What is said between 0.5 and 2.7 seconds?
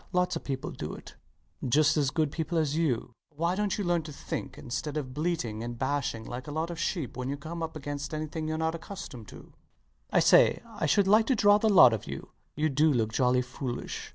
do it: just as good people